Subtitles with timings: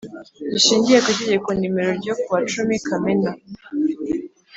[0.51, 3.31] Gishingiye ku Itegeko nimero ryo ku wa cumi kamena